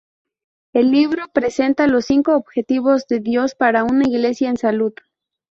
[0.73, 4.93] El libro presenta los cinco objetivos de Dios para una iglesia en salud.